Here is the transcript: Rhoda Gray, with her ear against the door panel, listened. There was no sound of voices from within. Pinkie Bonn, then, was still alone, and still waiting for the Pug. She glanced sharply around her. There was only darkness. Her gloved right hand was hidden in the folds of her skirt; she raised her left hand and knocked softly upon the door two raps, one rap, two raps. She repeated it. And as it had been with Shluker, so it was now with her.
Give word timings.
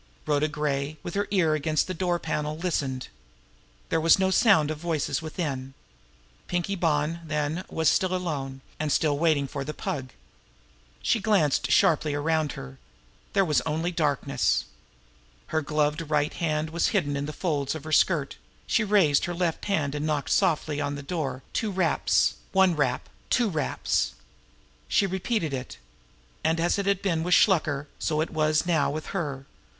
Rhoda 0.25 0.47
Gray, 0.47 0.97
with 1.03 1.13
her 1.13 1.27
ear 1.29 1.53
against 1.53 1.85
the 1.85 1.93
door 1.93 2.17
panel, 2.17 2.57
listened. 2.57 3.09
There 3.89 4.01
was 4.01 4.17
no 4.17 4.31
sound 4.31 4.71
of 4.71 4.79
voices 4.79 5.19
from 5.19 5.25
within. 5.27 5.73
Pinkie 6.47 6.73
Bonn, 6.75 7.19
then, 7.23 7.63
was 7.69 7.87
still 7.87 8.11
alone, 8.15 8.61
and 8.79 8.91
still 8.91 9.15
waiting 9.19 9.47
for 9.47 9.63
the 9.63 9.75
Pug. 9.75 10.09
She 11.03 11.19
glanced 11.19 11.71
sharply 11.71 12.15
around 12.15 12.53
her. 12.53 12.79
There 13.33 13.45
was 13.45 13.61
only 13.61 13.91
darkness. 13.91 14.65
Her 15.53 15.61
gloved 15.61 16.09
right 16.09 16.33
hand 16.33 16.71
was 16.71 16.87
hidden 16.87 17.15
in 17.15 17.27
the 17.27 17.31
folds 17.31 17.75
of 17.75 17.83
her 17.83 17.91
skirt; 17.91 18.37
she 18.65 18.83
raised 18.83 19.25
her 19.25 19.35
left 19.35 19.65
hand 19.65 19.93
and 19.93 20.07
knocked 20.07 20.31
softly 20.31 20.79
upon 20.79 20.95
the 20.95 21.03
door 21.03 21.43
two 21.53 21.69
raps, 21.69 22.37
one 22.53 22.75
rap, 22.75 23.07
two 23.29 23.49
raps. 23.49 24.15
She 24.87 25.05
repeated 25.05 25.53
it. 25.53 25.77
And 26.43 26.59
as 26.59 26.79
it 26.79 26.87
had 26.87 27.03
been 27.03 27.21
with 27.21 27.35
Shluker, 27.35 27.85
so 27.99 28.19
it 28.19 28.31
was 28.31 28.65
now 28.65 28.89
with 28.89 29.05
her. 29.13 29.45